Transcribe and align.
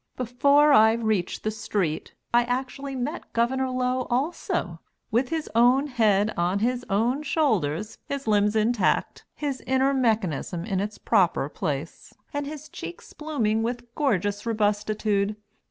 Before 0.17 0.73
I 0.73 0.93
reached 0.93 1.43
the 1.43 1.51
street, 1.51 2.15
I 2.33 2.43
actually 2.45 2.95
met 2.95 3.31
Gov. 3.33 3.51
Low 3.77 4.07
also, 4.09 4.79
with 5.11 5.29
his 5.29 5.47
own 5.53 5.85
head 5.85 6.33
on 6.35 6.57
his 6.57 6.83
own 6.89 7.21
shoulders, 7.21 7.99
his 8.07 8.25
limbs 8.25 8.55
intact, 8.55 9.25
his 9.35 9.61
inner 9.67 9.93
mechanism 9.93 10.65
in 10.65 10.79
its 10.79 10.97
proper 10.97 11.49
place, 11.49 12.15
and 12.33 12.47
his 12.47 12.67
cheeks 12.67 13.13
blooming 13.13 13.61
with 13.61 13.93
gorgeous 13.93 14.43
robustitude. 14.43 15.35